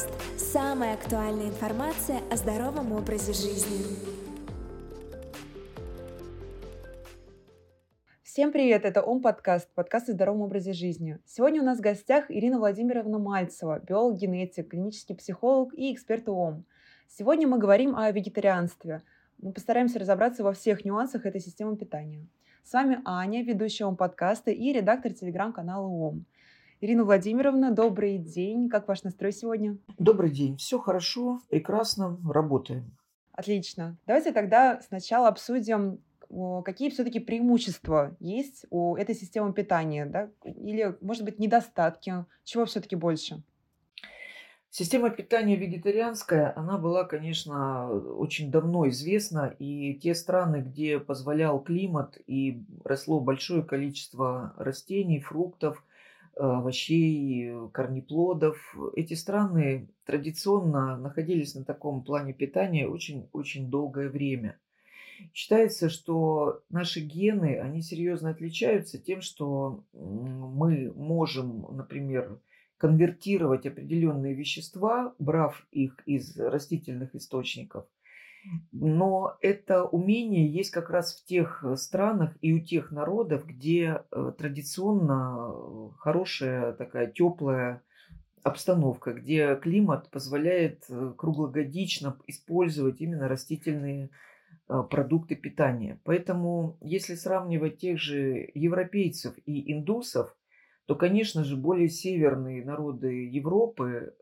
[0.00, 0.08] подкаст.
[0.38, 3.86] Самая актуальная информация о здоровом образе жизни.
[8.22, 11.18] Всем привет, это ОМ подкаст, подкаст о здоровом образе жизни.
[11.26, 16.64] Сегодня у нас в гостях Ирина Владимировна Мальцева, биолог-генетик, клинический психолог и эксперт ОМ.
[17.08, 19.02] Сегодня мы говорим о вегетарианстве.
[19.38, 22.26] Мы постараемся разобраться во всех нюансах этой системы питания.
[22.62, 26.24] С вами Аня, ведущая ОМ подкаста и редактор телеграм-канала ОМ.
[26.82, 28.70] Ирина Владимировна, добрый день.
[28.70, 29.76] Как ваш настрой сегодня?
[29.98, 30.56] Добрый день.
[30.56, 32.96] Все хорошо, прекрасно, работаем.
[33.32, 33.98] Отлично.
[34.06, 36.00] Давайте тогда сначала обсудим,
[36.64, 40.30] какие все-таки преимущества есть у этой системы питания, да?
[40.42, 43.42] или, может быть, недостатки, чего все-таки больше?
[44.70, 52.16] Система питания вегетарианская, она была, конечно, очень давно известна, и те страны, где позволял климат
[52.26, 55.84] и росло большое количество растений, фруктов–
[56.36, 58.76] овощей, корнеплодов.
[58.96, 64.58] Эти страны традиционно находились на таком плане питания очень-очень долгое время.
[65.34, 72.40] Считается, что наши гены, они серьезно отличаются тем, что мы можем, например,
[72.78, 77.86] конвертировать определенные вещества, брав их из растительных источников–
[78.72, 84.02] но это умение есть как раз в тех э, странах и у тех народов, где
[84.10, 87.82] э, традиционно э, хорошая такая теплая
[88.42, 90.86] обстановка, где климат позволяет
[91.18, 94.08] круглогодично использовать именно растительные
[94.66, 96.00] продукты питания.
[96.04, 100.34] Поэтому, если сравнивать тех же европейцев и индусов,
[100.86, 104.14] то, конечно же, более северные народы Европы,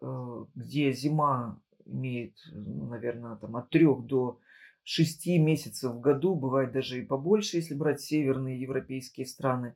[0.56, 4.38] где зима имеет, ну, наверное, там от трех до
[4.84, 9.74] шести месяцев в году, бывает даже и побольше, если брать северные европейские страны,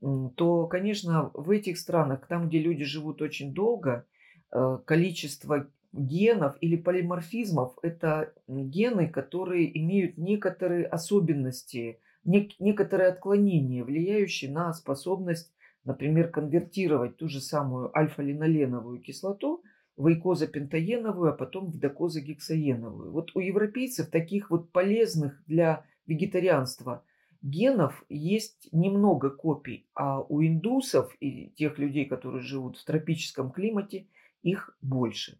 [0.00, 4.06] то, конечно, в этих странах, там, где люди живут очень долго,
[4.52, 14.72] э, количество генов или полиморфизмов– это гены, которые имеют некоторые особенности, некоторые отклонения, влияющие на
[14.74, 15.52] способность,
[15.84, 19.62] например, конвертировать ту же самую альфа-линоленовую кислоту–
[19.96, 23.12] в эйкозапентаеновую, а потом в докозагексаеновую.
[23.12, 27.04] Вот у европейцев таких вот полезных для вегетарианства
[27.42, 34.06] генов есть немного копий, а у индусов и тех людей, которые живут в тропическом климате,
[34.42, 35.38] их больше.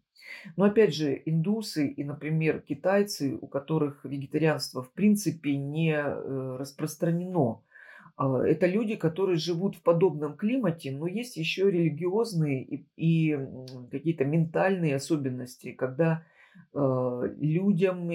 [0.55, 7.61] Но опять же, индусы и, например, китайцы, у которых вегетарианство в принципе не э, распространено,
[8.17, 13.37] это люди, которые живут в подобном климате, но есть еще религиозные и, и
[13.91, 16.23] какие-то ментальные особенности, когда
[16.73, 18.09] э, людям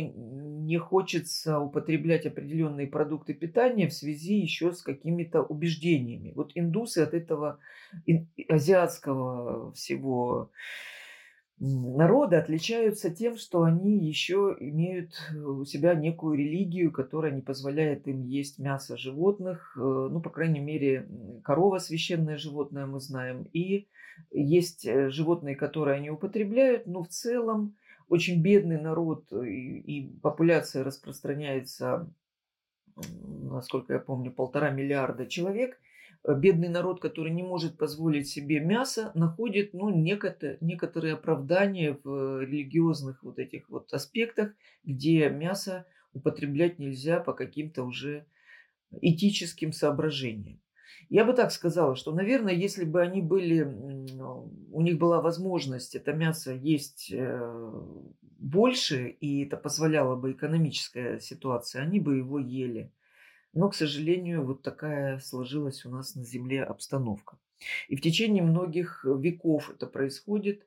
[0.67, 6.33] не хочется употреблять определенные продукты питания в связи еще с какими-то убеждениями.
[6.35, 7.59] Вот индусы от этого
[8.49, 10.51] азиатского всего
[11.65, 18.25] народы отличаются тем, что они еще имеют у себя некую религию, которая не позволяет им
[18.25, 21.09] есть мясо животных, э, ну, по крайней мере,
[21.45, 23.87] корова священное животное мы знаем, и
[24.33, 27.77] есть э, животные, которые они употребляют, но в целом
[28.09, 32.11] очень бедный народ э, и, популяция распространяется,
[33.15, 35.92] насколько я помню, полтора миллиарда человек– Э,
[36.27, 43.23] бедный народ, который не может позволить себе мясо, находит ну, некотор, некоторые оправдания в религиозных
[43.23, 44.53] вот этих вот аспектах,
[44.85, 48.27] где мясо употреблять нельзя по каким-то уже
[49.01, 50.61] этическим соображениям.
[51.09, 56.13] Я бы так сказала, что, наверное, если бы они были, у них была возможность это
[56.13, 57.73] мясо есть э,
[58.39, 62.93] больше, и это позволяла бы экономическая ситуация, они бы его ели.
[63.53, 67.39] Но, к сожалению, вот такая сложилась у нас на Земле обстановка.
[67.89, 70.67] И в течение многих веков это происходит,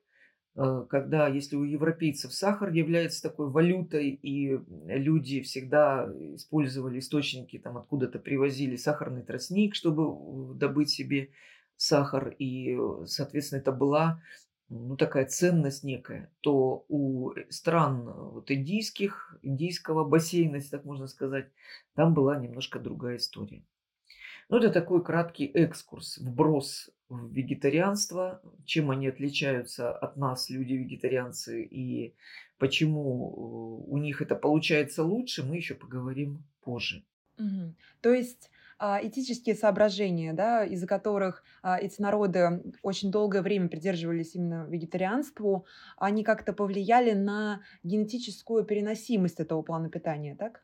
[0.54, 7.76] э, когда, если у европейцев сахар является такой валютой, и люди всегда использовали источники, там
[7.76, 11.30] откуда-то привозили сахарный тростник, чтобы добыть себе
[11.76, 14.22] сахар, и, соответственно, это была
[14.68, 20.84] ну, такая ценность некая, то у э, стран э, вот индийских, индийского бассейна, если так
[20.84, 21.48] можно сказать,
[21.94, 23.62] там была немножко другая история.
[24.48, 32.14] Ну, это такой краткий экскурс, вброс в вегетарианство, чем они отличаются от нас, люди-вегетарианцы, и
[32.58, 37.04] почему э, у них это получается лучше, мы еще поговорим позже.
[37.38, 37.74] Угу.
[38.00, 44.66] То есть этические соображения, да, из-за которых а, эти народы очень долгое время придерживались именно
[44.68, 45.64] вегетарианству,
[45.96, 50.62] они как-то повлияли на генетическую переносимость этого плана питания, так?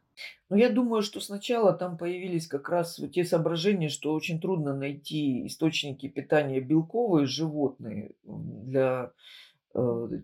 [0.51, 4.75] Ну, я думаю, что сначала там появились как раз вот те соображения, что очень трудно
[4.75, 9.13] найти источники питания белковые животные для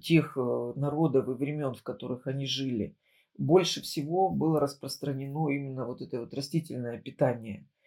[0.02, 2.94] тех народов и времен, в которых они жили,
[3.38, 7.66] больше всего было распространено именно вот это вот растительное питание–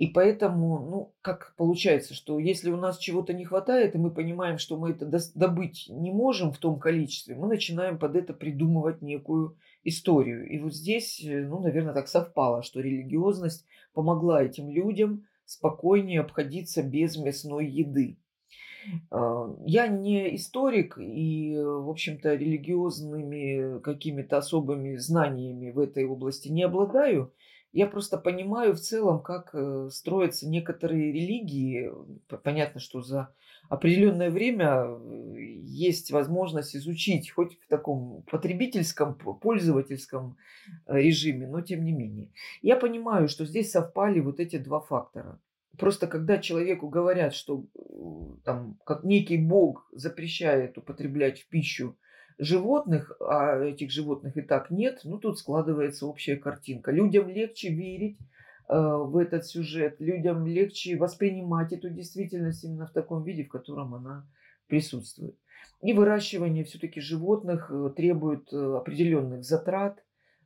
[0.00, 4.56] и поэтому, ну, как получается, что если у нас чего-то не хватает, и мы понимаем,
[4.56, 5.04] что мы это
[5.34, 10.48] добыть не можем в том количестве, мы начинаем под это придумывать некую историю.
[10.48, 16.82] И вот здесь, э, ну, наверное, так совпало, что религиозность помогла этим людям спокойнее обходиться
[16.82, 18.16] без мясной еды.
[19.10, 26.62] А, я не историк и, в общем-то, религиозными какими-то особыми знаниями в этой области не
[26.62, 27.34] обладаю.
[27.72, 31.90] Я просто понимаю в целом, как э, строятся некоторые религии.
[32.42, 33.32] Понятно, что за
[33.68, 40.36] определенное время э, есть возможность изучить хоть в таком потребительском, пользовательском
[40.86, 42.32] э, режиме, но тем не менее.
[42.60, 45.40] Я понимаю, что здесь совпали вот эти два фактора.
[45.78, 47.64] Просто когда человеку говорят, что
[48.44, 51.96] там, как некий бог запрещает употреблять в пищу
[52.40, 56.90] животных, а этих животных и так нет, ну тут складывается общая картинка.
[56.90, 58.18] Людям легче верить
[58.68, 63.94] э, в этот сюжет, людям легче воспринимать эту действительность именно в таком виде, в котором
[63.94, 64.26] она
[64.68, 65.36] присутствует.
[65.82, 70.02] И выращивание все-таки животных э, требует э, определенных затрат,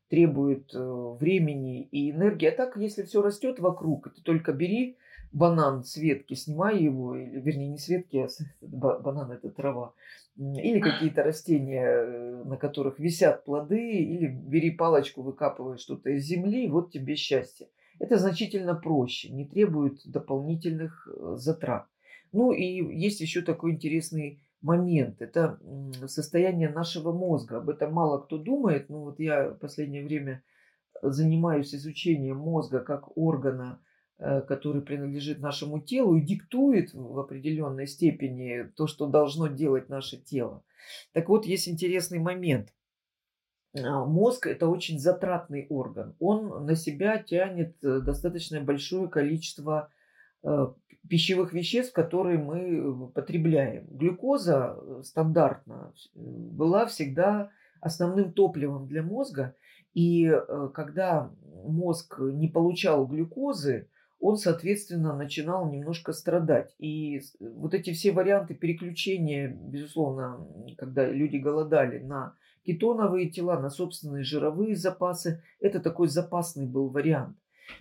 [0.08, 2.46] требует времени и энергии.
[2.46, 4.98] А так, если все растет вокруг, ты только бери
[5.34, 8.28] банан с ветки, снимай его, или, вернее, не с ветки, а
[8.62, 9.92] банан это трава,
[10.36, 16.68] или какие-то растения, э, на которых висят плоды, или бери палочку, выкапывай что-то из земли,
[16.68, 17.68] вот тебе счастье.
[17.98, 21.86] Это значительно проще, не требует дополнительных э, затрат.
[22.32, 22.64] Ну и
[22.96, 25.20] есть еще такой интересный момент.
[25.20, 25.58] Это
[26.06, 27.58] состояние нашего мозга.
[27.58, 28.88] Об этом мало кто думает.
[28.88, 30.42] Но вот я в последнее время
[31.00, 38.70] занимаюсь изучением мозга как органа, Э, который принадлежит нашему телу и диктует в определенной степени
[38.76, 40.62] то, что должно делать наше тело.
[41.12, 42.72] Так вот, есть интересный момент.
[43.76, 46.14] А, мозг– это очень затратный орган.
[46.20, 49.90] Он на себя тянет э, достаточно большое количество
[50.42, 50.68] э,
[51.08, 53.86] пищевых веществ, которые мы потребляем.
[53.90, 57.50] Глюкоза стандартно была всегда
[57.80, 59.54] основным топливом для мозга.
[59.92, 60.32] И
[60.72, 61.30] когда
[61.64, 63.88] мозг не получал глюкозы,
[64.20, 66.74] он, соответственно, начинал немножко страдать.
[66.78, 70.46] И вот эти все варианты переключения, безусловно,
[70.78, 72.34] когда люди голодали на
[72.64, 77.36] кетоновые тела, на собственные жировые запасы, это такой запасный был вариант.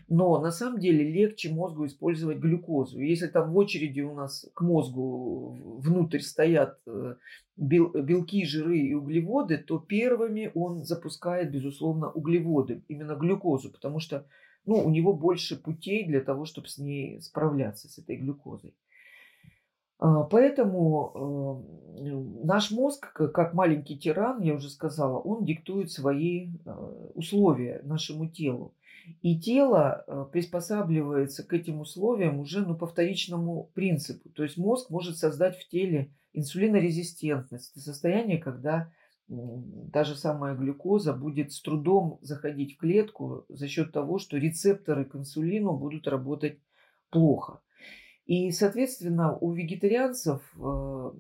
[0.08, 3.00] Но на самом деле легче мозгу использовать глюкозу.
[3.00, 7.16] Если там в очереди у нас к мозгу внутрь стоят э,
[7.58, 14.26] белки, жиры и углеводы, то первыми он запускает, безусловно, углеводы, именно глюкозу, потому что
[14.66, 18.74] ну, у него больше путей для того, чтобы с ней справляться, с этой глюкозой.
[20.00, 21.64] А, поэтому
[22.00, 26.72] э, наш мозг, как маленький тиран, я уже сказала, он диктует свои э,
[27.16, 28.74] условия нашему телу.
[29.22, 34.30] И тело э, приспосабливается к этим условиям уже ну, по вторичному принципу.
[34.30, 37.72] То есть мозг может создать в теле инсулинорезистентность.
[37.72, 38.92] Это состояние, когда
[39.92, 45.06] та же самая глюкоза будет с трудом заходить в клетку за счет того, что рецепторы
[45.06, 46.60] к инсулину будут работать
[47.10, 47.62] плохо.
[48.26, 51.12] И, соответственно, у вегетарианцев, э,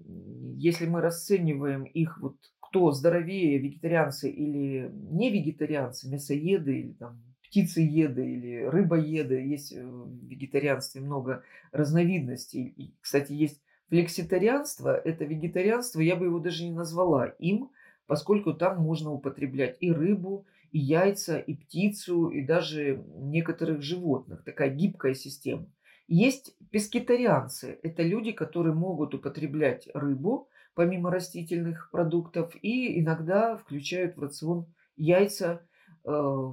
[0.55, 8.25] если мы расцениваем их, вот кто здоровее, вегетарианцы или не вегетарианцы, мясоеды или там, птицееды
[8.25, 12.73] или рыбоеды, есть в вегетарианстве много разновидностей.
[12.77, 17.69] И, кстати, есть флекситарианство, это вегетарианство, я бы его даже не назвала им,
[18.13, 24.43] поскольку там можно употреблять и рыбу, и яйца, и птицу, и даже некоторых животных.
[24.43, 25.65] Такая гибкая система.
[26.07, 27.79] Есть пескетарианцы.
[27.81, 35.65] Это люди, которые могут употреблять рыбу, помимо растительных продуктов, и иногда включают в рацион яйца,
[36.05, 36.49] э,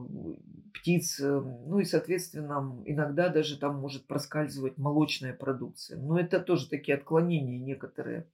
[0.72, 5.98] птиц, э, ну и, соответственно, иногда даже там может проскальзывать молочная продукция.
[5.98, 8.26] Но это тоже такие отклонения некоторые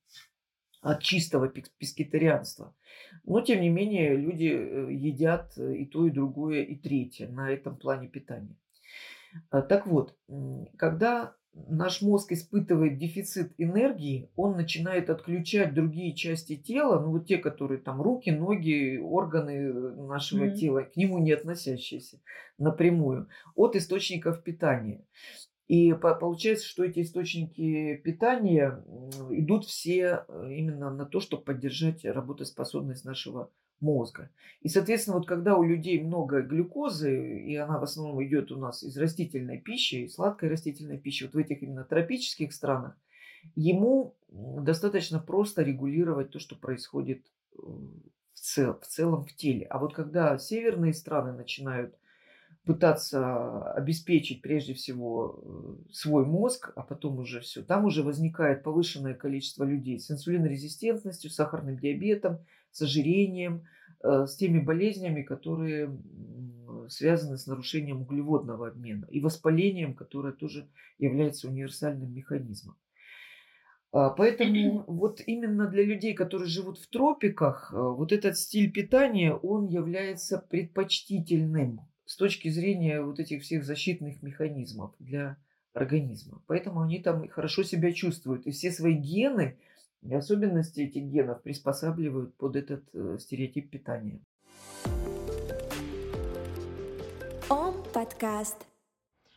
[0.87, 2.73] от чистого пескетарианства.
[3.25, 7.51] Но, тем не менее, люди э, едят э, и то, и другое, и третье на
[7.51, 8.57] этом плане питания.
[9.51, 10.17] А, так вот,
[10.79, 11.35] когда
[11.69, 17.81] наш мозг испытывает дефицит энергии, он начинает отключать другие части тела, ну вот те, которые
[17.81, 20.55] там руки, ноги, органы э, нашего mm-hmm.
[20.55, 22.21] тела, к нему не относящиеся
[22.59, 25.05] напрямую, от источников питания.
[25.69, 28.85] И получается, что эти источники питания
[29.31, 34.31] идут все э, именно на то, чтобы поддержать работоспособность нашего мозга.
[34.61, 38.83] И, соответственно, вот когда у людей много глюкозы, и она в основном идет у нас
[38.85, 42.97] из растительной пищи, из сладкой растительной пищи, вот в этих именно тропических странах,
[43.55, 48.01] ему достаточно просто регулировать то, что происходит в,
[48.35, 49.67] цел, в целом в теле.
[49.67, 51.95] А вот когда северные страны начинают
[52.67, 59.15] пытаться обеспечить прежде всего э, свой мозг, а потом уже все, там уже возникает повышенное
[59.15, 62.41] количество людей с инсулинорезистентностью, сахарным диабетом,
[62.73, 63.63] с ожирением,
[64.03, 65.97] э, с теми болезнями, которые
[66.89, 70.69] связаны с нарушением углеводного обмена и воспалением, которое тоже
[70.99, 72.77] является универсальным механизмом.
[73.93, 79.33] А, поэтому вот именно для людей, которые живут в тропиках, э, вот этот стиль питания,
[79.35, 85.37] он является предпочтительным с точки зрения вот этих всех защитных механизмов для
[85.75, 86.41] организма.
[86.47, 88.47] Поэтому они там хорошо себя чувствуют.
[88.47, 89.59] И все свои гены,
[90.03, 94.21] и особенности этих генов приспосабливают под этот э, стереотип питания.
[97.51, 98.67] Ом подкаст.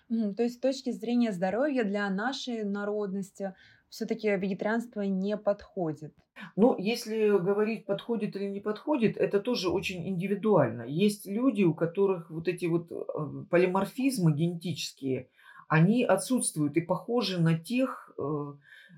[0.08, 3.54] То есть с точки зрения здоровья для нашей народности
[3.90, 6.14] все-таки вегетарианство не подходит?
[6.56, 10.84] Ну, если говорить, подходит или не подходит, это тоже очень индивидуально.
[10.84, 15.30] Есть люди, у которых вот эти вот э, полиморфизмы генетические,
[15.68, 18.54] они отсутствуют и похожи на тех э,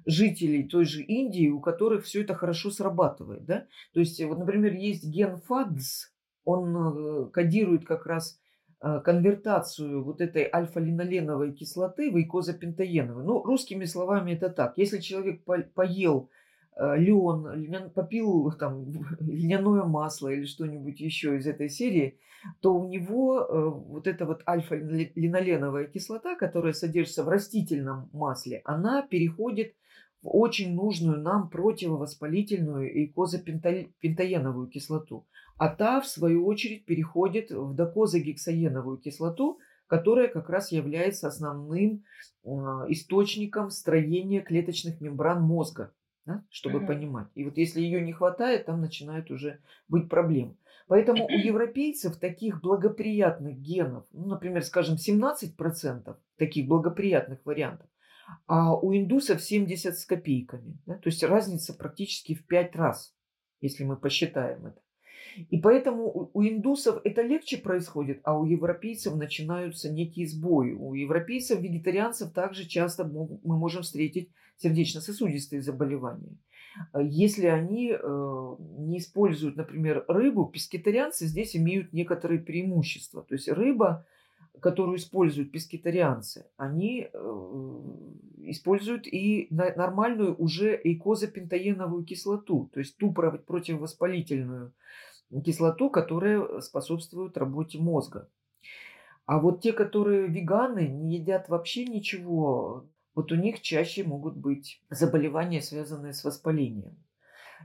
[0.05, 3.45] жителей той же Индии, у которых все это хорошо срабатывает.
[3.45, 3.67] Да?
[3.93, 6.11] То есть, вот, например, есть ген FADS,
[6.43, 8.39] он э, кодирует как раз
[8.81, 13.25] конвертацию вот этой альфа-линоленовой кислоты в икозапентаеновую.
[13.25, 14.73] Ну, русскими словами это так.
[14.77, 15.43] Если человек
[15.75, 16.31] поел
[16.75, 18.85] э, лен, попил там
[19.19, 22.17] льняное масло или что-нибудь еще из этой серии,
[22.59, 29.03] то у него э, вот эта вот альфа-линоленовая кислота, которая содержится в растительном масле, она
[29.03, 29.75] переходит
[30.21, 35.25] в очень нужную нам противовоспалительную и козапентаеновую кислоту.
[35.61, 42.03] А та, в свою очередь, переходит в докозагексаеновую кислоту, которая как раз является основным
[42.43, 42.49] э,
[42.89, 45.93] источником строения клеточных мембран мозга,
[46.25, 46.87] да, чтобы mm-hmm.
[46.87, 47.27] понимать.
[47.35, 50.57] И вот если ее не хватает, там начинают уже быть проблемы.
[50.87, 57.87] Поэтому у европейцев таких благоприятных генов, ну, например, скажем, 17% таких благоприятных вариантов,
[58.47, 60.79] а у индусов 70 с копейками.
[60.87, 60.95] Да?
[60.95, 63.15] То есть разница практически в 5 раз,
[63.61, 64.81] если мы посчитаем это.
[65.49, 70.71] И поэтому у индусов это легче происходит, а у европейцев начинаются некие сбои.
[70.71, 76.37] У европейцев, вегетарианцев также часто мы можем встретить сердечно-сосудистые заболевания.
[76.97, 83.23] Если они э, не используют, например, рыбу, пескетарианцы здесь имеют некоторые преимущества.
[83.27, 84.05] То есть рыба
[84.59, 87.81] которую используют пескетарианцы, они э,
[88.43, 94.73] используют и нормальную уже эйкозапентаеновую кислоту, то есть ту противовоспалительную
[95.43, 98.29] кислоту, которая способствует работе мозга.
[99.25, 102.85] А вот те, которые веганы, не едят вообще ничего,
[103.15, 106.97] вот у них чаще могут быть заболевания, связанные с воспалением.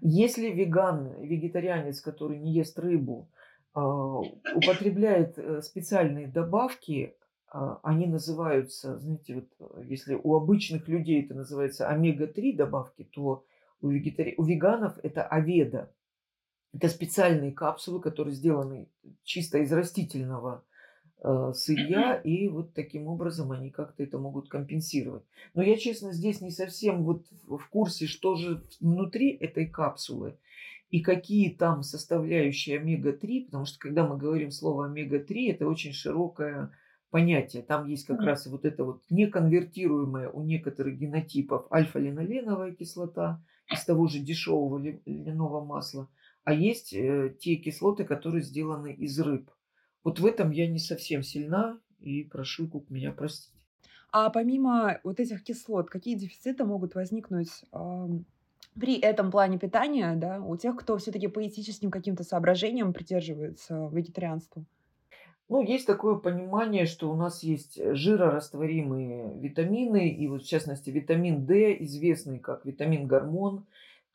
[0.01, 3.31] Если веган, вегетарианец, который не ест рыбу,
[3.73, 4.19] а,
[4.55, 7.15] употребляет э, специальные добавки,
[7.49, 13.45] а, они называются, знаете, вот если у обычных людей это называется омега-3 добавки, то
[13.81, 14.35] у, вегетари...
[14.37, 15.93] у веганов это аведа.
[16.77, 18.89] Это специальные капсулы, которые сделаны
[19.25, 20.63] чисто из растительного
[21.23, 25.25] э, сырья, и вот таким образом они как-то это могут компенсировать.
[25.55, 30.37] Но я, честно, здесь не совсем вот в курсе, что же внутри этой капсулы
[30.91, 36.71] и какие там составляющие омега-3, потому что когда мы говорим слово омега-3, это очень широкое
[37.11, 37.63] понятие.
[37.63, 43.43] Там есть как раз вот это вот неконвертируемая у некоторых генотипов альфа-линоленовая кислота
[43.73, 46.09] из того же дешевого льняного масла,
[46.47, 49.51] а есть э, те кислоты, которые сделаны из рыб.
[50.05, 53.53] Вот в этом я не совсем сильна и прошу Кук меня простить.
[54.13, 57.51] А помимо вот этих кислот, какие дефициты могут возникнуть
[58.75, 64.65] при этом плане питания, да, у тех, кто все-таки по этическим каким-то соображениям придерживается вегетарианству?
[65.49, 71.45] Ну, есть такое понимание, что у нас есть жирорастворимые витамины, и вот в частности витамин
[71.45, 73.65] D, известный как витамин-гормон,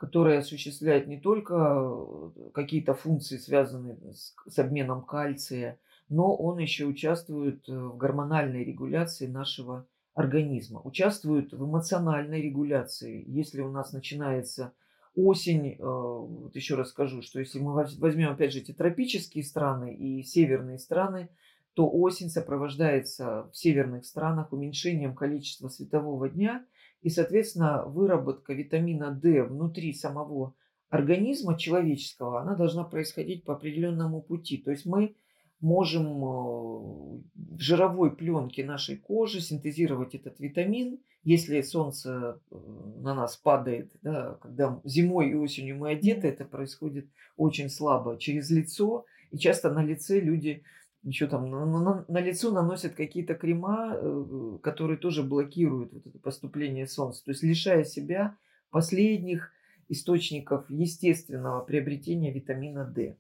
[0.02, 5.78] который осуществляет не только э, какие-то функции, связанные с, с обменом кальция,
[6.10, 13.24] но он еще участвует э, в гормональной регуляции нашего организма, участвуют в эмоциональной регуляции.
[13.28, 14.74] Если у нас начинается
[15.16, 19.94] осень, э, вот еще раз скажу, что если мы возьмем опять же эти тропические страны
[19.94, 21.30] и северные страны,
[21.76, 26.66] то осень сопровождается в северных странах уменьшением количества светового дня
[27.02, 30.54] и, соответственно, выработка витамина D внутри самого
[30.90, 34.58] организма человеческого, она должна происходить по определенному пути.
[34.58, 35.16] То есть мы
[35.62, 41.00] можем э, в жировой пленке нашей кожи синтезировать этот витамин.
[41.24, 42.56] Если солнце э,
[43.00, 48.50] на нас падает, да, когда зимой и осенью мы одеты, это происходит очень слабо через
[48.50, 49.06] лицо.
[49.32, 50.64] И часто на лице люди
[51.04, 56.20] еще там на, на, на лицо наносят какие-то крема, э, которые тоже блокируют вот это
[56.20, 57.24] поступление солнца.
[57.26, 58.38] То есть лишая себя
[58.70, 59.52] последних
[59.90, 63.18] источников естественного приобретения витамина D.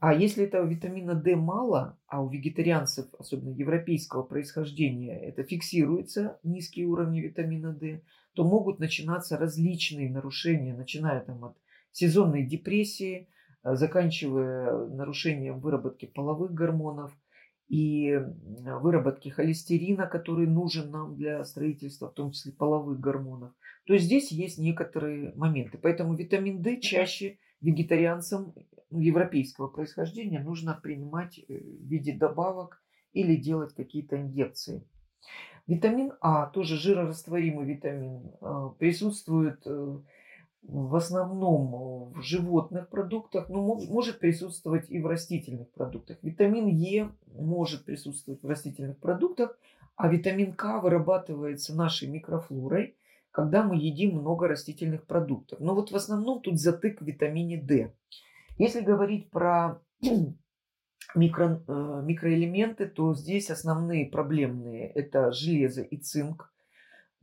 [0.00, 6.86] А если этого витамина D мало, а у вегетарианцев, особенно европейского происхождения, это фиксируется, низкие
[6.86, 8.02] уровни витамина D,
[8.34, 11.56] то могут начинаться различные нарушения, начиная там от
[11.92, 13.28] сезонной депрессии,
[13.62, 17.12] заканчивая нарушением выработки половых гормонов
[17.68, 18.18] и
[18.64, 23.52] выработки холестерина, который нужен нам для строительства, в том числе половых гормонов,
[23.86, 25.78] то здесь есть некоторые моменты.
[25.78, 28.54] Поэтому витамин D чаще вегетарианцам
[28.90, 34.84] европейского происхождения нужно принимать э, в виде добавок или делать какие-то инъекции.
[35.66, 39.98] Витамин А, тоже жирорастворимый витамин, э, присутствует э,
[40.62, 46.18] в основном в животных продуктах, но может присутствовать и в растительных продуктах.
[46.22, 49.58] Витамин Е может присутствовать в растительных продуктах,
[49.96, 52.96] а витамин К вырабатывается нашей микрофлорой,
[53.30, 55.60] когда мы едим много растительных продуктов.
[55.60, 57.92] Но вот в основном тут затык в витамине D.
[58.58, 59.80] Если говорить про
[61.14, 66.52] микро, э, микроэлементы, то здесь основные проблемные– это железо и цинк.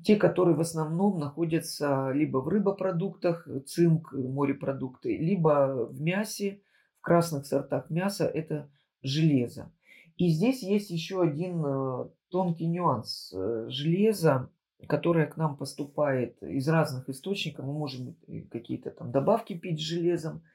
[0.03, 6.61] Те, которые в основном находятся либо в рыбопродуктах, цинк, морепродукты, либо в мясе,
[6.99, 8.69] в красных сортах мяса– это
[9.01, 9.71] железо.
[10.17, 13.33] И здесь есть еще один э, тонкий нюанс.
[13.33, 14.51] Э, железо,
[14.87, 18.15] которое к нам поступает из разных источников, мы можем
[18.51, 20.43] какие-то там добавки пить с железом–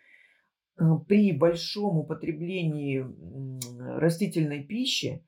[0.79, 3.07] Э, при большом употреблении
[3.99, 5.25] растительной пищи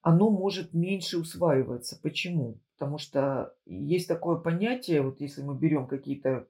[0.00, 1.98] оно может меньше усваиваться.
[2.02, 2.60] Почему?
[2.78, 6.46] Потому что есть такое понятие, вот если мы берем какие-то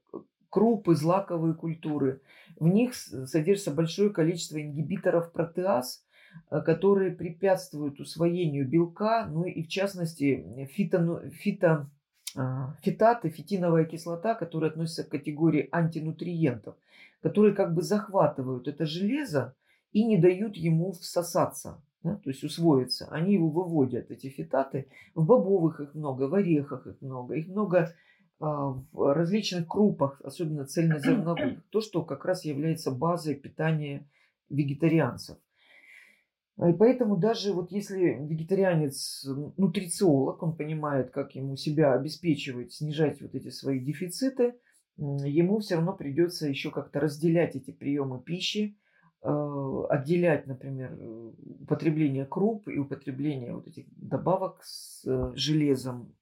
[0.50, 2.20] крупы, злаковые культуры,
[2.58, 6.04] в них содержится большое количество ингибиторов протеаз,
[6.50, 11.90] э, которые препятствуют усвоению белка, ну и в частности фито, фито,
[12.34, 16.76] а, фитаты, фитиновая кислота, которая относится к категории антинутриентов
[17.26, 19.56] которые как бы захватывают это железо
[19.92, 23.06] и не дают ему всосаться, да, то есть усвоиться.
[23.10, 24.88] Они его выводят, эти фитаты.
[25.14, 27.94] В бобовых их много, в орехах их много, их много
[28.38, 31.62] а, в различных крупах, особенно цельнозерновых.
[31.70, 34.08] То, что как раз является базой питания
[34.48, 35.36] вегетарианцев.
[36.58, 39.26] И поэтому даже вот если вегетарианец
[39.58, 44.54] нутрициолог, он понимает, как ему себя обеспечивать, снижать вот эти свои дефициты–
[44.96, 48.78] ему все равно придется еще как-то разделять эти приемы пищи,
[49.88, 50.96] отделять, например,
[51.60, 56.14] употребление круп и употребление вот этих добавок с э, железом,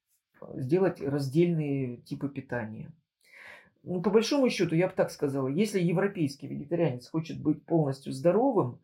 [0.55, 2.91] сделать раздельные типы питания.
[3.83, 8.79] Ну, по большому счету, я бы так сказала, если европейский вегетарианец хочет быть полностью здоровым,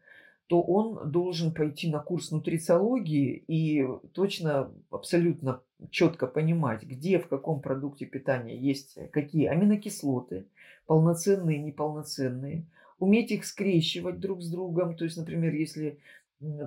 [0.47, 7.63] то он должен пойти на курс нутрициологии и точно, абсолютно четко понимать, где в каком
[7.63, 10.49] продукте питания есть какие аминокислоты,
[10.87, 12.67] полноценные неполноценные,
[13.01, 14.97] уметь их скрещивать друг с другом.
[14.97, 15.99] То есть, например, если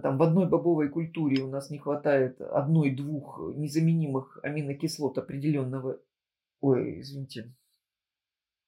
[0.02, 6.00] там, в одной бобовой культуре у нас не хватает одной-двух незаменимых аминокислот определенного,
[6.60, 7.54] ой, извините,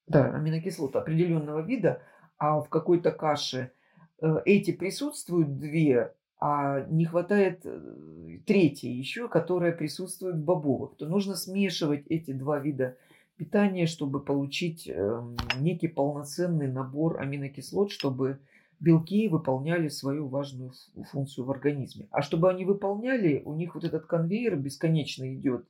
[0.06, 2.02] да, аминокислот определенного вида,
[2.38, 3.72] а в какой-то каше–
[4.20, 11.06] Э, эти присутствуют две, а не хватает э, третьей еще, которая присутствует в бобовых, то
[11.06, 12.96] нужно смешивать эти два вида
[13.36, 18.38] питания, чтобы получить эм, некий полноценный набор аминокислот, чтобы
[18.80, 20.72] белки выполняли свою важную
[21.10, 22.08] функцию в организме.
[22.10, 25.66] А чтобы они выполняли, у них вот этот конвейер бесконечно идет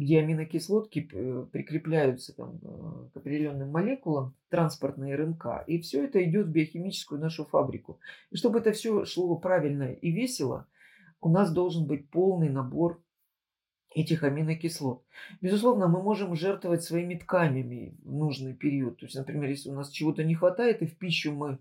[0.00, 6.46] где аминокислотки э, прикрепляются там, э, к определенным молекулам, транспортные РНК, и все это идет
[6.46, 8.00] в биохимическую нашу фабрику.
[8.30, 10.66] И чтобы это все шло правильно и весело,
[11.20, 13.02] у нас должен быть полный набор
[13.94, 15.02] этих аминокислот.
[15.40, 18.98] Безусловно, мы можем жертвовать своими тканями в нужный период.
[18.98, 21.58] То есть, например, если у нас чего-то не хватает, и в пищу мы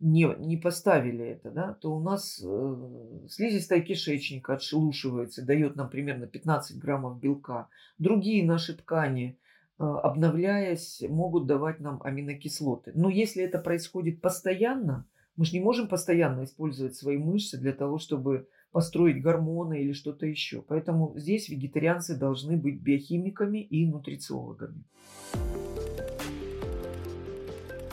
[0.00, 6.26] не, не поставили это, да, то у нас э, слизистая кишечника отшелушивается, дает нам примерно
[6.26, 7.68] 15 граммов белка.
[7.98, 9.38] Другие наши ткани,
[9.78, 12.92] э, обновляясь, могут давать нам аминокислоты.
[12.94, 17.98] Но если это происходит постоянно, мы же не можем постоянно использовать свои мышцы для того,
[17.98, 20.62] чтобы построить гормоны или что-то еще.
[20.62, 24.84] Поэтому здесь вегетарианцы должны быть биохимиками и нутрициологами.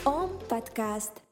[0.06, 1.24] Ом подкаст.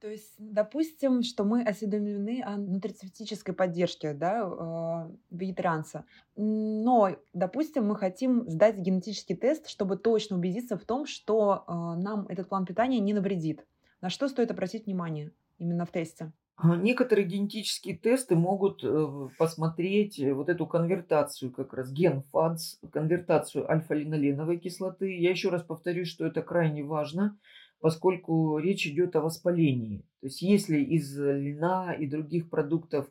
[0.00, 6.06] То есть, допустим, что мы осведомлены о нутрицептической поддержке да, э, вегетарианца.
[6.34, 12.26] Но, допустим, мы хотим сдать генетический тест, чтобы точно убедиться в том, что э, нам
[12.28, 13.66] этот план питания не навредит.
[14.00, 16.32] На что стоит обратить внимание именно в тесте?
[16.60, 23.70] А, некоторые генетические тесты могут э, посмотреть вот эту конвертацию, как раз ген ФАДС, конвертацию
[23.70, 25.16] альфа-линоленовой кислоты.
[25.16, 27.38] Я еще раз повторюсь, что это крайне важно
[27.80, 30.00] поскольку речь идет о воспалении.
[30.20, 33.08] То есть если из льна и других продуктов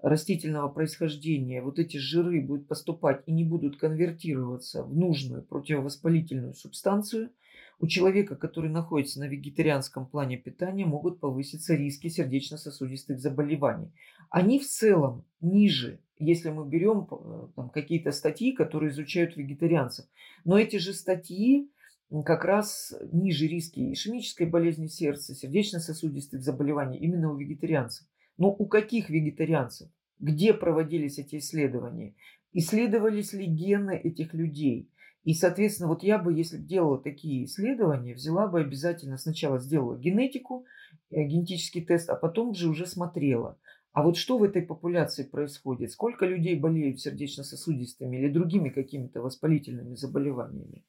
[0.00, 7.30] растительного происхождения вот эти жиры будут поступать и не будут конвертироваться в нужную противовоспалительную субстанцию,
[7.78, 13.92] у человека, который находится на вегетарианском плане питания, могут повыситься риски сердечно-сосудистых заболеваний.
[14.30, 20.06] Они в целом ниже, если мы берем э, там, какие-то статьи, которые изучают вегетарианцев.
[20.44, 21.70] Но эти же статьи
[22.24, 28.06] как раз ниже риски ишемической болезни сердца, сердечно-сосудистых заболеваний именно у вегетарианцев.
[28.36, 29.88] Но у каких вегетарианцев?
[30.18, 32.14] Где проводились эти исследования?
[32.52, 34.88] Исследовались ли гены этих людей?
[35.24, 39.96] И, соответственно, вот я бы, если бы делала такие исследования, взяла бы обязательно сначала сделала
[39.96, 40.66] генетику,
[41.10, 43.58] э, генетический тест, а потом же уже смотрела.
[43.92, 45.92] А вот что в этой популяции происходит?
[45.92, 50.84] Сколько людей болеют сердечно-сосудистыми или другими какими-то воспалительными заболеваниями?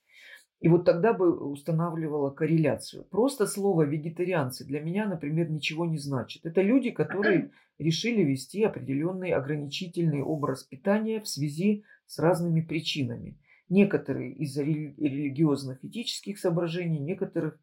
[0.59, 3.05] И вот тогда бы устанавливала корреляцию.
[3.05, 6.45] Просто слово вегетарианцы для меня, например, ничего не значит.
[6.45, 13.37] Это люди, которые решили вести определенный ограничительный образ питания в связи с разными причинами.
[13.69, 17.59] Некоторые из-за религиозных этических соображений, некоторых,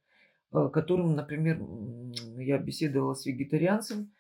[0.53, 1.61] э, которым, например,
[2.39, 4.13] я беседовала с вегетарианцем,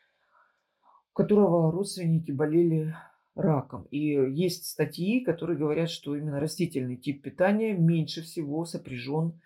[1.11, 2.95] у которого родственники болели
[3.35, 3.85] раком.
[3.90, 9.40] И есть статьи, которые говорят, что именно растительный тип питания меньше всего сопряжен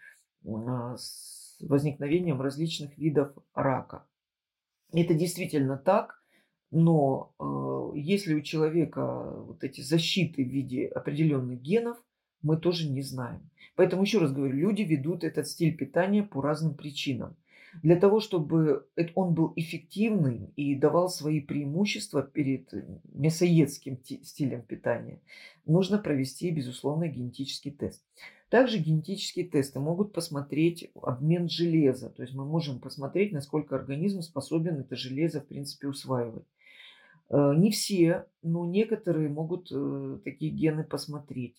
[0.44, 4.06] а, с возникновением различных видов рака.
[4.92, 6.22] Это действительно так,
[6.70, 11.96] но э, если у человека вот эти защиты в виде определенных генов,
[12.42, 13.48] мы тоже не знаем.
[13.76, 17.36] Поэтому еще раз говорю, люди ведут этот стиль питания по разным причинам.
[17.82, 22.72] Для того, чтобы он был эффективным и давал свои преимущества перед
[23.12, 25.20] мясоедским стилем питания,
[25.66, 28.02] нужно провести, безусловно, генетический тест.
[28.48, 32.10] Также генетические тесты могут посмотреть обмен железа.
[32.10, 36.46] То есть мы можем посмотреть, насколько организм способен это железо, в принципе, усваивать.
[37.28, 41.56] Э, не все, но некоторые могут э, такие гены посмотреть.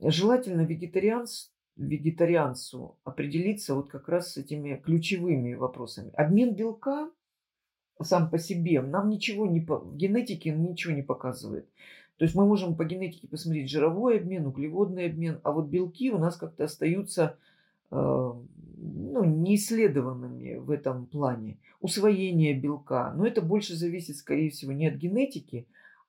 [0.00, 6.10] Желательно вегетарианство вегетарианцу определиться вот как раз с этими ключевыми вопросами.
[6.14, 7.10] Обмен белка
[8.02, 11.68] сам по себе нам ничего не по в генетике ничего не показывает.
[12.16, 16.18] То есть мы можем по генетике посмотреть жировой обмен, углеводный обмен, а вот белки у
[16.18, 17.36] нас как-то остаются
[17.92, 21.58] э, ну, неисследованными в этом плане.
[21.80, 25.68] Усвоение белка, но это больше зависит, скорее всего, не от генетики,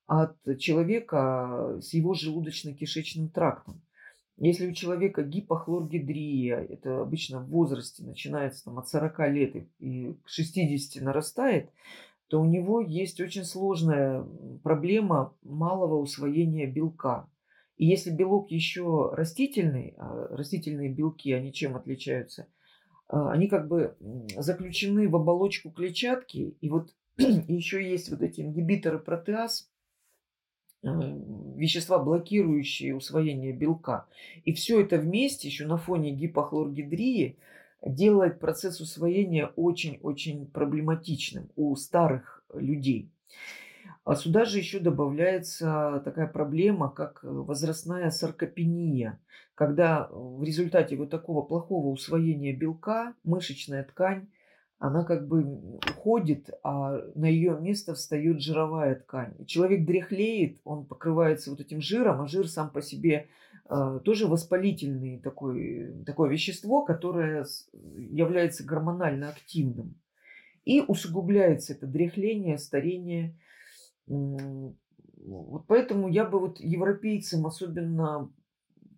[0.10, 3.82] от человека с его желудочно-кишечным трактом.
[4.38, 10.30] Если у человека гипохлоргидрия, это обычно в возрасте начинается там, от 40 лет и к
[10.30, 11.70] 60 нарастает,
[12.28, 14.26] то у него есть очень сложная
[14.64, 17.30] проблема малого усвоения белка.
[17.78, 22.48] И если белок еще растительный, а растительные белки, они чем отличаются?
[23.08, 23.96] А, они как бы
[24.38, 29.70] заключены в оболочку клетчатки, и вот еще есть вот эти ингибиторы протеаз,
[30.82, 34.08] вещества, блокирующие усвоение белка.
[34.46, 37.38] И все это вместе еще на фоне гипохлоргидрии
[37.86, 43.10] делает процесс усвоения очень-очень проблематичным у старых людей.
[44.06, 49.20] А сюда же еще добавляется такая проблема, как возрастная саркопения,
[49.56, 54.28] когда в результате вот такого плохого усвоения белка мышечная ткань
[54.80, 55.44] она как бы
[55.90, 59.34] уходит, а на ее место встает жировая ткань.
[59.38, 63.28] И человек дряхлеет, он покрывается вот этим жиром, а жир сам по себе
[63.70, 69.96] э, тоже воспалительный такой, такое вещество, которое является гормонально активным.
[70.64, 73.36] И усугубляется это дряхление, старение.
[74.08, 78.32] Вот поэтому я бы вот европейцам, особенно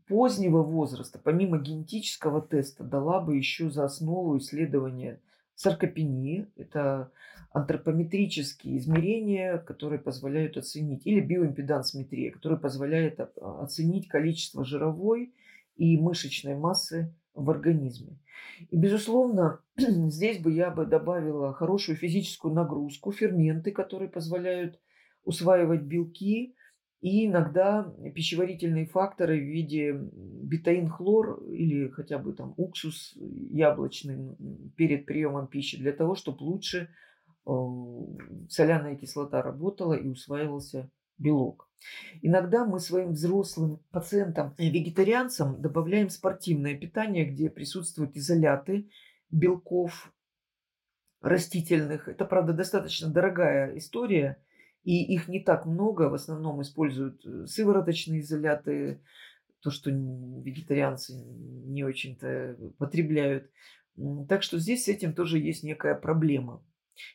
[0.07, 5.19] позднего возраста, помимо генетического теста, дала бы еще за основу исследования
[5.62, 6.47] саркопении.
[6.56, 7.12] Это
[7.52, 15.34] антропометрические измерения, которые позволяют оценить, или биоимпедансметрия, которая позволяет оценить количество жировой
[15.76, 18.17] и мышечной массы в организме.
[18.69, 24.80] И, безусловно, здесь бы я бы добавила хорошую физическую нагрузку, ферменты, которые позволяют
[25.24, 26.56] усваивать белки,
[27.01, 33.17] И иногда пищеварительные факторы в виде бетаин-хлор или хотя бы там уксус
[33.49, 34.35] яблочный
[34.77, 36.89] перед приемом пищи для того, чтобы лучше
[37.47, 37.51] э,
[38.49, 41.67] соляная кислота работала и усваивался белок.
[42.21, 48.91] Иногда мы своим взрослым пациентам и вегетарианцам добавляем спортивное питание, где присутствуют изоляты
[49.31, 50.13] белков
[51.19, 52.07] растительных.
[52.07, 54.37] Это, правда, достаточно дорогая история–
[54.83, 59.01] и их не так много, в основном используют э, сывороточные изоляты,
[59.61, 63.49] то, что вегетарианцы не очень-то потребляют.
[64.27, 66.63] Так что здесь с этим тоже есть некая проблема.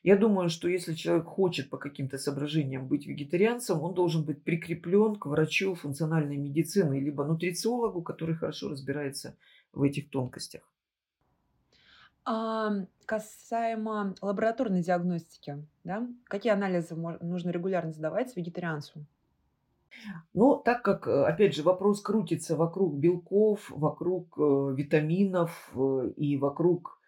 [0.02, 5.16] Я думаю, что если человек хочет по каким-то соображениям быть вегетарианцем, он должен быть прикреплен
[5.16, 9.36] к врачу функциональной медицины, либо нутрициологу, который хорошо разбирается
[9.72, 10.62] в этих тонкостях.
[12.28, 12.72] А,
[13.06, 19.06] касаемо лабораторной диагностики, да, какие анализы нужно регулярно сдавать вегетарианцу?
[20.34, 26.36] Ну, так как, э, опять же, вопрос крутится вокруг белков, вокруг э, витаминов э, и
[26.36, 27.00] вокруг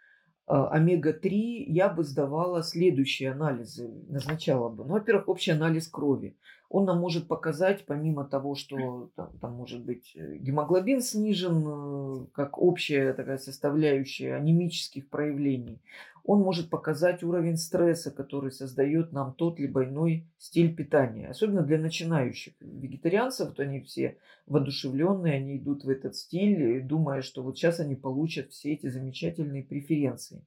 [0.46, 4.85] э, омега-3, я бы сдавала следующие анализы, назначала бы.
[4.85, 9.85] Ну, во-первых, общий анализ крови он нам может показать, помимо того, что там, там может
[9.85, 15.81] быть э, гемоглобин снижен, э, как общая такая составляющая анемических проявлений,
[16.24, 21.28] он может показать уровень стресса, который создает нам тот либо иной стиль питания.
[21.28, 27.42] Особенно для начинающих вегетарианцев, то они все воодушевленные, они идут в этот стиль, думая, что
[27.42, 30.44] вот сейчас они получат все эти замечательные преференции.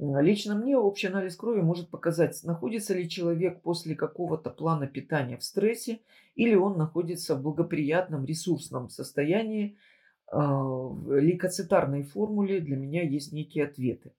[0.00, 5.44] Лично мне общий анализ крови может показать, находится ли человек после какого-то плана питания в
[5.44, 6.00] стрессе
[6.34, 9.76] или он находится в благоприятном ресурсном состоянии.
[10.32, 14.12] А, в лейкоцитарной формуле для меня есть некие ответы.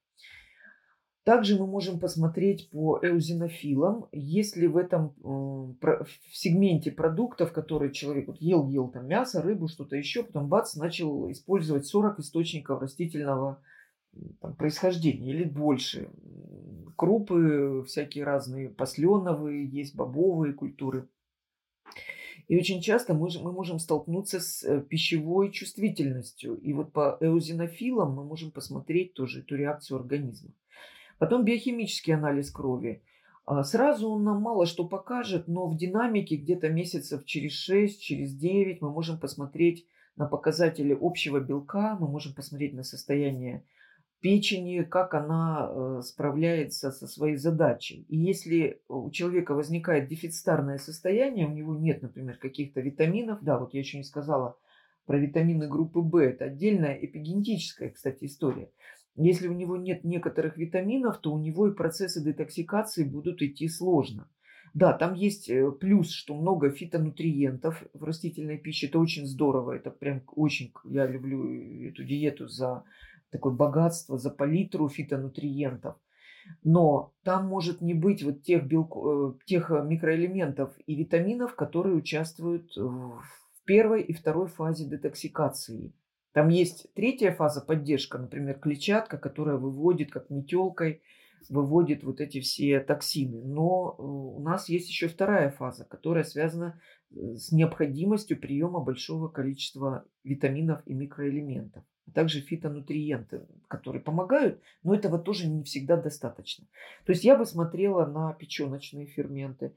[1.23, 8.37] Также мы можем посмотреть по эузинофилам, если в этом в сегменте продуктов, которые человек вот
[8.39, 13.61] ел, ел там мясо, рыбу, что-то еще, потом бац, начал использовать 40 источников растительного
[14.39, 16.10] там, происхождения или больше.
[16.95, 21.08] Крупы всякие разные, посленовые, есть бобовые культуры.
[22.47, 26.56] И очень часто мы, мы можем столкнуться с э, пищевой чувствительностью.
[26.58, 30.52] И вот по эозинофилам мы можем посмотреть тоже эту реакцию организма.
[31.17, 33.04] Потом биохимический анализ крови.
[33.45, 38.36] А, сразу он нам мало что покажет, но в динамике где-то месяцев через 6, через
[38.36, 43.63] 9 мы можем посмотреть на показатели общего белка, мы можем посмотреть на состояние
[44.21, 48.05] печени, как она э, справляется со своей задачей.
[48.07, 53.73] И если у человека возникает дефицитарное состояние, у него нет, например, каких-то витаминов, да, вот
[53.73, 54.57] я еще не сказала
[55.05, 58.69] про витамины группы В, это отдельная эпигенетическая, кстати, история.
[59.15, 64.29] Если у него нет некоторых витаминов, то у него и процессы детоксикации будут идти сложно.
[64.73, 68.88] Да, там есть э, плюс, что много фитонутриентов в растительной пище.
[68.88, 69.73] Это очень здорово.
[69.73, 70.71] Это прям очень...
[70.86, 72.84] Я люблю эту диету за
[73.31, 75.95] такое богатство, за палитру фитонутриентов.
[76.63, 81.95] Но там может не быть вот тех, белко, э, тех э, микроэлементов и витаминов, которые
[81.95, 83.21] участвуют в
[83.65, 85.93] первой и второй фазе детоксикации.
[86.33, 91.01] Там есть третья фаза поддержка, например, клетчатка, которая выводит как метелкой,
[91.49, 93.43] выводит вот эти все токсины.
[93.43, 96.79] Но э, у нас есть еще вторая фаза, которая связана
[97.11, 105.17] с необходимостью приема большого количества витаминов и микроэлементов а также фитонутриенты, которые помогают, но этого
[105.17, 106.65] тоже не всегда достаточно.
[107.06, 109.74] То есть я бы смотрела на печеночные ферменты,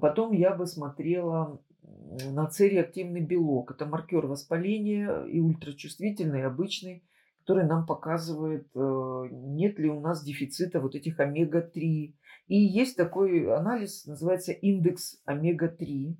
[0.00, 3.72] потом я бы смотрела на цереактивный белок.
[3.72, 7.04] Это маркер воспаления и ультрачувствительный, обычный,
[7.40, 12.14] который нам показывает, э, нет ли у нас дефицита вот этих омега-3.
[12.48, 16.16] И есть такой анализ, называется индекс омега-3,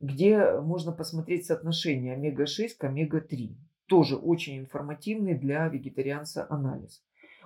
[0.00, 7.02] где можно посмотреть соотношение омега-6 к омега-3 тоже очень информативный для вегетарианца анализ.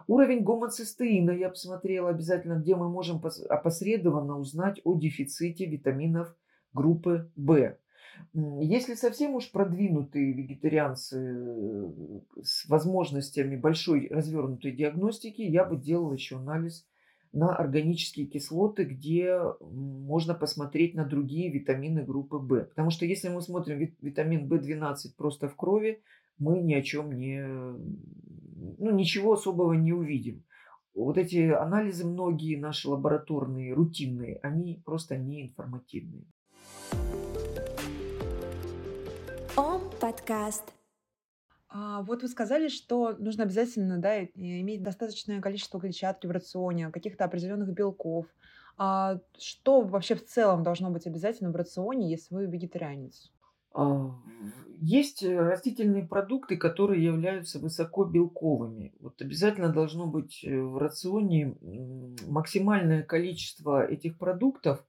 [0.07, 6.35] Уровень гомоцистеина я посмотрела обязательно, где мы можем опосредованно узнать о дефиците витаминов
[6.73, 7.77] группы В.
[8.33, 11.91] Если совсем уж продвинутые вегетарианцы э,
[12.43, 16.87] с возможностями большой развернутой диагностики, я бы делала еще анализ
[17.33, 22.65] на органические кислоты, где можно посмотреть на другие витамины группы В.
[22.65, 26.03] Потому что если мы смотрим витамин В12 просто в крови,
[26.39, 30.45] мы ни о чем не, ну, ничего особого не увидим.
[30.95, 36.25] Вот эти анализы многие наши лабораторные, рутинные, они просто не информативные.
[39.57, 40.73] Ом подкаст.
[41.69, 47.25] А, вот вы сказали, что нужно обязательно да, иметь достаточное количество клетчатки в рационе, каких-то
[47.25, 48.27] определенных белков.
[48.77, 53.31] А что вообще в целом должно быть обязательно в рационе, если вы вегетарианец?
[53.79, 54.11] А,
[54.81, 58.93] есть э, растительные продукты, которые являются высоко белковыми.
[58.99, 61.57] Вот обязательно должно быть э, в рационе
[62.27, 64.85] максимальное количество этих продуктов.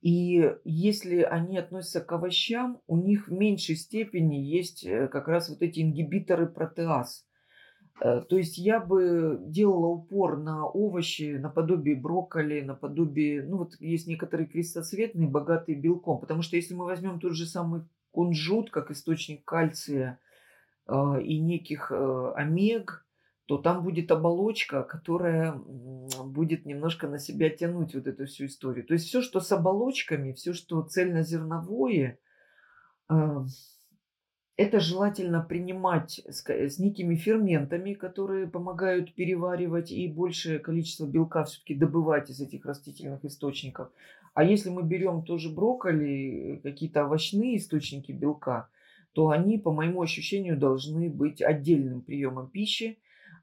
[0.00, 5.50] И если они относятся к овощам, у них в меньшей степени есть э, как раз
[5.50, 7.26] вот эти ингибиторы протеаз.
[8.00, 14.48] То есть я бы делала упор на овощи, наподобие брокколи, наподобие, ну вот есть некоторые
[14.48, 16.18] крестоцветные, богатые белком.
[16.18, 20.20] Потому что если мы возьмем тот же самый кунжут как источник кальция
[20.86, 23.04] э, и неких э, омег,
[23.46, 28.86] то там будет оболочка, которая будет немножко на себя тянуть вот эту всю историю.
[28.86, 32.18] То есть все, что с оболочками, все, что цельнозерновое,
[33.10, 33.14] э,
[34.62, 41.74] это желательно принимать с, с некими ферментами, которые помогают переваривать и большее количество белка все-таки
[41.74, 43.90] добывать из этих растительных источников.
[44.34, 48.68] А если мы берем тоже брокколи, какие-то овощные источники белка,
[49.12, 52.98] то они, по моему ощущению, должны быть отдельным приемом пищи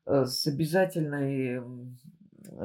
[0.06, 1.62] э, с обязательной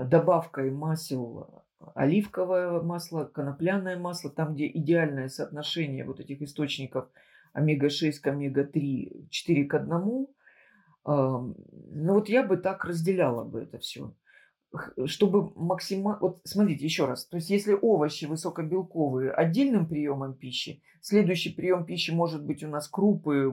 [0.07, 1.65] добавкой масел
[1.95, 7.09] оливковое масло, конопляное масло, там, где идеальное соотношение вот этих источников
[7.55, 10.27] омега-6 к омега-3 4 к 1.
[11.07, 11.55] Ну
[12.13, 14.15] вот я бы так разделяла бы это все
[15.07, 16.19] чтобы максимально...
[16.21, 17.27] Вот смотрите, еще раз.
[17.27, 22.89] То есть, если овощи высокобелковые отдельным приемом пищи, следующий прием пищи может быть у нас
[22.89, 23.53] крупы,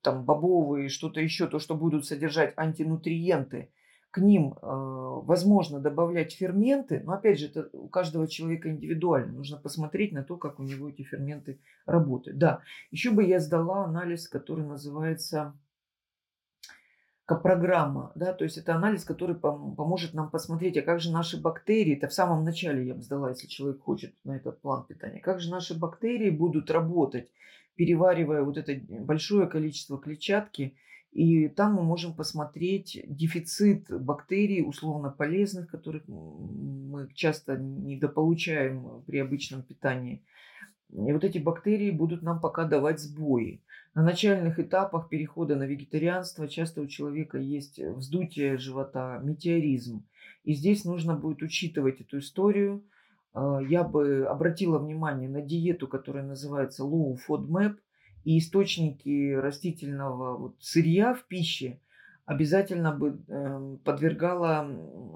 [0.00, 3.70] там, бобовые, что-то еще, то, что будут содержать антинутриенты.
[4.12, 9.32] К ним э, возможно добавлять ферменты, но опять же, это у каждого человека индивидуально.
[9.32, 12.36] Нужно посмотреть на то, как у него эти ферменты работают.
[12.36, 15.54] Да, еще бы я сдала анализ, который называется
[17.26, 21.40] программа, да, то есть это анализ, который пом- поможет нам посмотреть, а как же наши
[21.40, 25.20] бактерии, это в самом начале я бы сдала, если человек хочет на этот план питания,
[25.20, 27.30] как же наши бактерии будут работать,
[27.76, 30.76] переваривая вот это большое количество клетчатки,
[31.12, 39.62] и там мы можем посмотреть дефицит бактерий условно полезных, которых мы часто недополучаем при обычном
[39.62, 40.22] питании.
[40.90, 43.62] И вот эти бактерии будут нам пока давать сбои.
[43.94, 50.06] На начальных этапах перехода на вегетарианство часто у человека есть э, вздутие живота, метеоризм.
[50.44, 52.84] И здесь нужно будет учитывать эту историю.
[53.34, 57.76] А, я бы обратила внимание на диету, которая называется Low FODMAP,
[58.24, 61.80] и источники растительного вот, сырья в пище–
[62.24, 64.60] обязательно бы эм, подвергала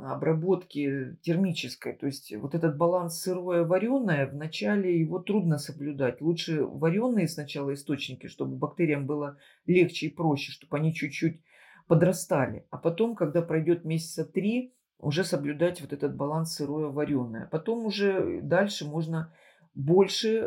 [0.04, 1.94] обработке термической.
[1.94, 6.20] То есть вот этот баланс сырое вареное, вначале его трудно соблюдать.
[6.20, 11.40] Лучше вареные сначала источники, чтобы бактериям было легче и проще, чтобы они чуть-чуть
[11.86, 12.66] подрастали.
[12.70, 17.46] А потом, когда пройдет месяца три, уже соблюдать вот этот баланс сырое вареное.
[17.46, 19.32] Потом уже дальше можно
[19.76, 20.46] больше э,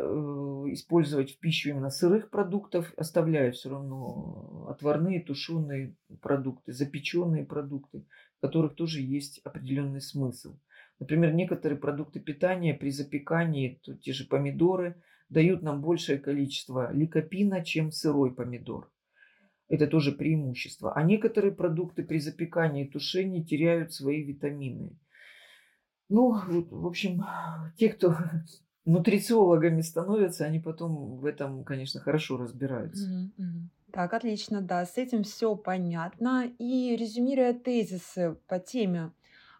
[0.72, 8.04] использовать в пищу именно сырых продуктов, оставляя все равно отварные, тушеные продукты, запеченные продукты,
[8.38, 10.58] в которых тоже есть определенный смысл.
[10.98, 17.64] Например, некоторые продукты питания при запекании, то те же помидоры, дают нам большее количество ликопина,
[17.64, 18.90] чем сырой помидор.
[19.68, 20.92] Это тоже преимущество.
[20.92, 24.98] А некоторые продукты при запекании и тушении теряют свои витамины.
[26.08, 27.24] Ну, вот, в общем,
[27.76, 28.16] те, кто
[28.84, 33.08] нутрициологами становятся, они потом в этом, конечно, хорошо разбираются.
[33.08, 33.70] Мгм.
[33.92, 36.50] Так, отлично, да, с этим все понятно.
[36.58, 39.12] И резюмируя тезисы по теме,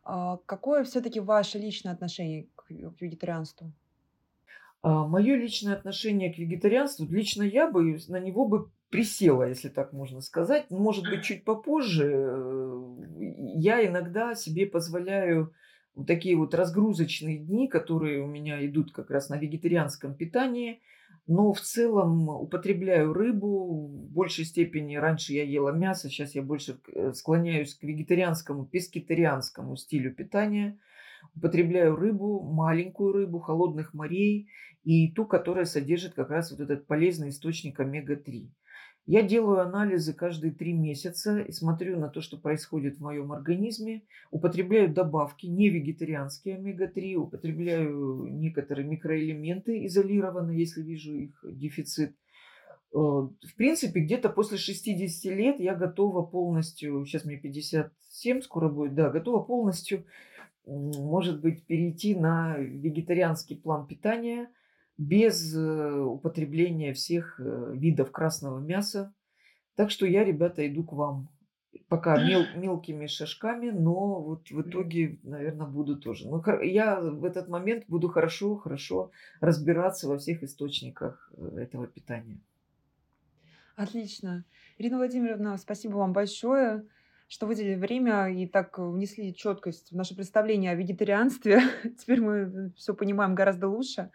[0.04, 3.72] а, какое все-таки ваше личное отношение к, к вегетарианству?
[4.82, 9.92] А, Мое личное отношение к вегетарианству, лично я бы на него бы присела, если так
[9.92, 10.70] можно сказать.
[10.70, 12.10] Может быть, чуть попозже.
[12.12, 15.54] Э, я иногда себе позволяю
[15.94, 20.80] вот такие вот разгрузочные дни, которые у меня идут как раз на вегетарианском питании.
[21.26, 24.96] Но в целом употребляю рыбу в большей степени.
[24.96, 30.78] Раньше я ела мясо, сейчас я больше э, склоняюсь к вегетарианскому, пескетарианскому стилю питания.
[31.36, 34.48] Употребляю рыбу, маленькую рыбу, холодных морей
[34.82, 38.48] и ту, которая содержит как раз вот этот полезный источник омега-3.
[39.06, 44.02] Я делаю анализы каждые три месяца и смотрю на то, что происходит в моем организме.
[44.30, 52.14] Употребляю добавки, не вегетарианские омега-3, употребляю некоторые микроэлементы изолированно, если вижу их дефицит.
[52.92, 58.94] Э, в принципе, где-то после 60 лет я готова полностью, сейчас мне 57 скоро будет,
[58.94, 60.04] да, готова полностью,
[60.66, 64.50] может быть, перейти на вегетарианский план питания–
[65.00, 69.14] без э, употребления всех э, видов красного мяса.
[69.74, 71.30] Так что я, ребята, иду к вам.
[71.88, 76.28] пока мел, мелкими шажками, но вот в итоге, наверное, буду тоже.
[76.28, 82.38] Ну, я в этот момент буду хорошо, хорошо разбираться во всех источниках э, этого питания.
[83.76, 84.44] Отлично.
[84.76, 86.84] Ирина Владимировна, спасибо вам большое,
[87.26, 91.62] что выделили время и так внесли четкость в наше представление о вегетарианстве.
[91.98, 94.10] Теперь мы все понимаем гораздо лучше.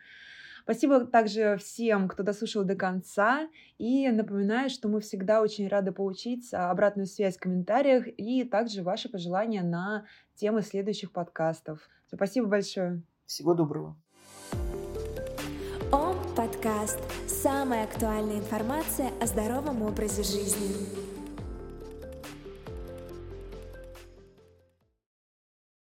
[0.65, 3.47] Спасибо также всем, кто дослушал до конца.
[3.77, 9.07] И напоминаю, что мы всегда очень рады получить обратную связь в комментариях и также ваши
[9.07, 11.87] пожелания на темы следующих подкастов.
[12.11, 13.03] Спасибо большое.
[13.27, 13.95] Всего доброго.
[15.91, 16.99] Ом подкаст.
[17.27, 21.04] Самая актуальная информация о здоровом образе жизни.